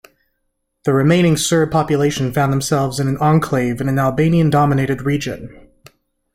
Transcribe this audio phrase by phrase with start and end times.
[0.83, 5.55] The remaining Serb population found themselves in an enclave in an Albanian-dominated region.